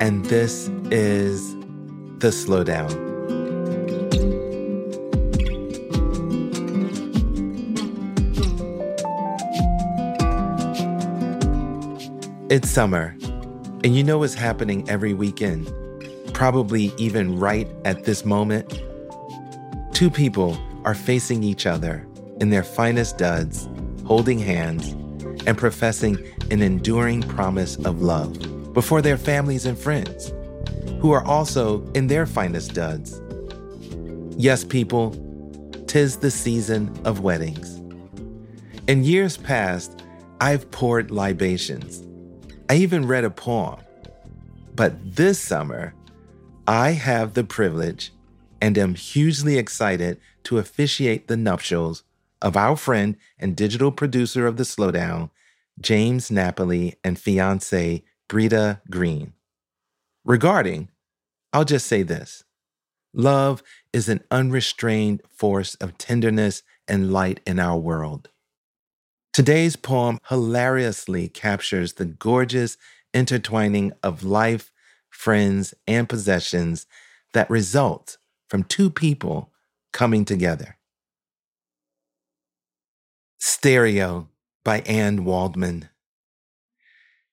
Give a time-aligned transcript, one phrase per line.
[0.00, 1.54] and this is
[2.18, 2.90] The Slowdown.
[12.50, 13.16] It's summer,
[13.82, 15.72] and you know what's happening every weekend,
[16.34, 18.82] probably even right at this moment.
[19.92, 22.06] Two people are facing each other
[22.40, 23.68] in their finest duds,
[24.06, 24.92] holding hands,
[25.46, 26.18] and professing
[26.50, 30.32] an enduring promise of love before their families and friends,
[31.00, 33.22] who are also in their finest duds.
[34.36, 35.12] Yes, people,
[35.86, 37.80] tis the season of weddings.
[38.86, 40.02] In years past,
[40.40, 42.04] I've poured libations
[42.68, 43.80] I even read a poem.
[44.74, 45.94] But this summer,
[46.66, 48.12] I have the privilege
[48.60, 52.04] and am hugely excited to officiate the nuptials
[52.40, 55.30] of our friend and digital producer of The Slowdown,
[55.78, 59.32] James Napoli, and fiancee Britta Greene.
[60.24, 60.88] Regarding,
[61.52, 62.44] I'll just say this
[63.12, 68.28] love is an unrestrained force of tenderness and light in our world.
[69.32, 72.76] Today's poem hilariously captures the gorgeous
[73.12, 74.70] intertwining of life,
[75.10, 76.86] friends, and possessions
[77.32, 78.16] that result
[78.48, 79.52] from two people
[79.92, 80.76] coming together.
[83.38, 84.28] Stereo
[84.64, 85.88] by Anne Waldman.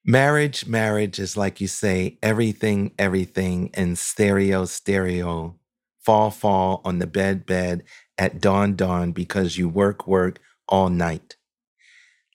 [0.06, 5.58] Marriage, marriage is like you say, everything, everything, and stereo, stereo.
[6.00, 7.84] Fall, fall on the bed, bed
[8.18, 11.36] at dawn, dawn because you work, work all night.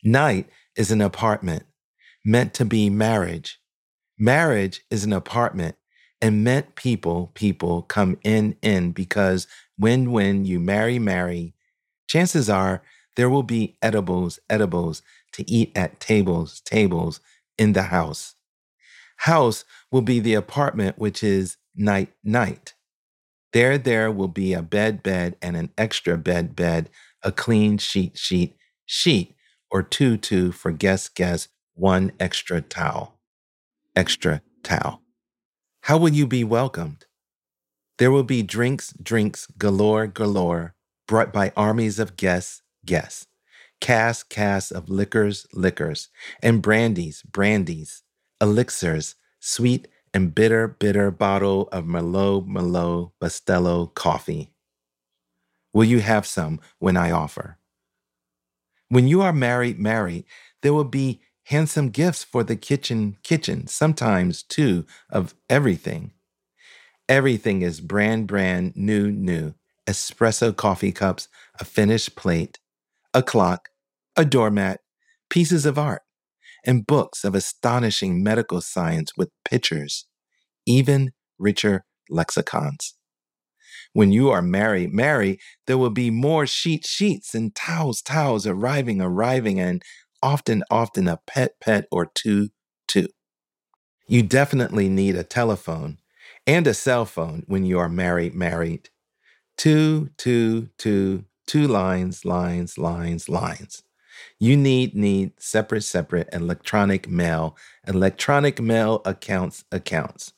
[0.04, 1.64] Night is an apartment
[2.24, 3.60] meant to be marriage.
[4.16, 5.74] Marriage is an apartment
[6.22, 11.54] and meant people, people come in, in because when, when you marry, marry,
[12.06, 12.82] chances are
[13.16, 17.18] there will be edibles, edibles to eat at tables, tables
[17.58, 18.34] in the house.
[19.18, 22.74] House will be the apartment, which is night, night.
[23.52, 26.90] There, there will be a bed, bed, and an extra bed, bed,
[27.22, 29.34] a clean sheet, sheet, sheet
[29.70, 33.18] or two two for guest guest one extra towel.
[33.94, 35.02] Extra towel.
[35.82, 37.06] How will you be welcomed?
[37.98, 40.74] There will be drinks, drinks galore, galore,
[41.06, 43.26] brought by armies of guests, guests.
[43.80, 46.08] Cask, casks of liquors, liquors,
[46.42, 48.02] and brandies, brandies,
[48.40, 54.52] elixirs, sweet and bitter, bitter bottle of Merlot, Merlot, Bustelo coffee.
[55.74, 57.58] Will you have some when I offer?
[58.88, 60.24] When you are married, married,
[60.62, 66.12] there will be handsome gifts for the kitchen, kitchen, sometimes too, of everything.
[67.08, 69.54] Everything is brand, brand, new, new.
[69.86, 71.28] Espresso coffee cups,
[71.60, 72.58] a finished plate,
[73.16, 73.70] a clock,
[74.14, 74.80] a doormat,
[75.30, 76.02] pieces of art,
[76.66, 80.06] and books of astonishing medical science with pictures,
[80.66, 82.94] even richer lexicons.
[83.94, 89.00] When you are married, married, there will be more sheet, sheets and towels, towels arriving,
[89.00, 89.82] arriving, and
[90.22, 92.50] often, often a pet, pet or two,
[92.86, 93.08] too.
[94.06, 96.00] You definitely need a telephone
[96.46, 98.90] and a cell phone when you are married, married.
[99.56, 103.82] Two, two, two, two lines, lines, lines, lines.
[104.38, 110.32] You need, need separate, separate electronic mail, electronic mail accounts, accounts.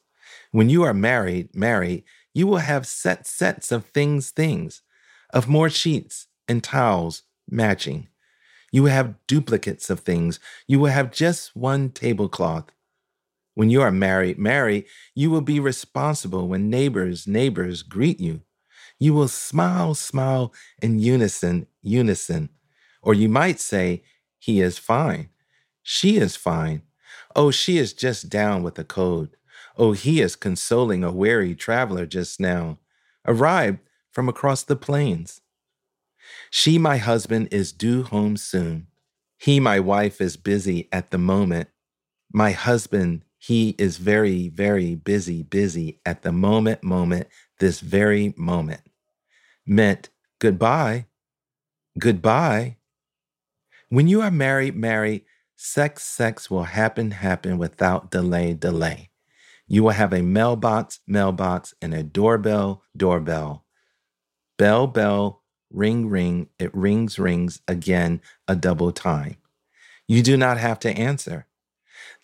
[0.50, 2.04] When you are married, married,
[2.34, 4.82] you will have set sets of things, things,
[5.30, 8.08] of more sheets and towels matching.
[8.72, 10.40] You will have duplicates of things.
[10.66, 12.70] You will have just one tablecloth.
[13.54, 18.42] When you are married, married, you will be responsible when neighbors, neighbors greet you.
[18.98, 20.52] You will smile, smile
[20.82, 22.50] in unison, unison.
[23.02, 24.02] Or you might say,
[24.38, 25.30] he is fine.
[25.82, 26.82] She is fine.
[27.36, 29.36] Oh, she is just down with a cold.
[29.76, 32.78] Oh, he is consoling a weary traveler just now,
[33.26, 33.78] arrived
[34.10, 35.40] from across the plains.
[36.50, 38.88] She, my husband, is due home soon.
[39.38, 41.68] He, my wife, is busy at the moment.
[42.32, 47.28] My husband, he is very, very busy, busy at the moment, moment,
[47.60, 48.80] this very moment.
[49.70, 51.04] Meant goodbye,
[51.98, 52.78] goodbye.
[53.90, 55.26] When you are married, married,
[55.56, 59.10] sex, sex will happen, happen without delay, delay.
[59.66, 63.66] You will have a mailbox, mailbox, and a doorbell, doorbell.
[64.56, 66.48] Bell, bell, ring, ring.
[66.58, 69.36] It rings, rings again a double time.
[70.06, 71.46] You do not have to answer.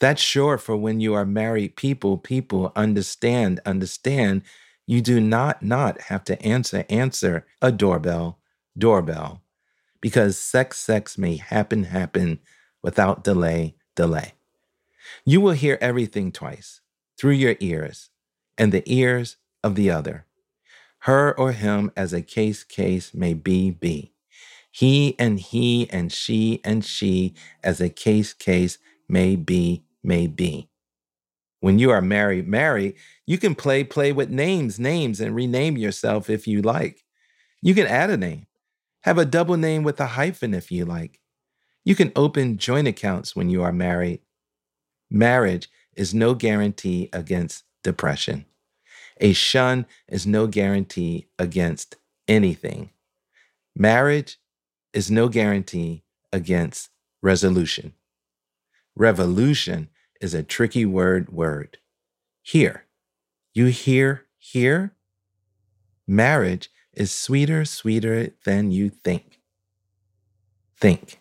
[0.00, 4.44] That's sure for when you are married people, people understand, understand.
[4.86, 8.38] You do not not have to answer, answer a doorbell,
[8.76, 9.42] doorbell.
[10.00, 12.40] Because sex, sex may happen, happen
[12.82, 14.34] without delay, delay.
[15.24, 16.80] You will hear everything twice
[17.18, 18.10] through your ears
[18.58, 20.26] and the ears of the other.
[21.00, 24.12] Her or him as a case case may be be.
[24.70, 28.78] He and he and she and she as a case case
[29.08, 30.68] may be may be.
[31.64, 36.28] When you are married, married, you can play play with names, names and rename yourself
[36.28, 37.06] if you like.
[37.62, 38.46] You can add a name.
[39.04, 41.22] Have a double name with a hyphen if you like.
[41.82, 44.20] You can open joint accounts when you are married.
[45.10, 48.44] Marriage is no guarantee against depression.
[49.22, 51.96] A shun is no guarantee against
[52.28, 52.90] anything.
[53.74, 54.36] Marriage
[54.92, 56.90] is no guarantee against
[57.22, 57.94] resolution.
[58.94, 59.88] Revolution
[60.20, 61.78] is a tricky word word.
[62.42, 62.84] Here.
[63.52, 64.94] You hear here?
[66.06, 69.40] Marriage is sweeter, sweeter than you think.
[70.78, 71.20] Think.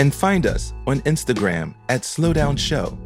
[0.00, 2.96] And find us on Instagram at Slowdown Show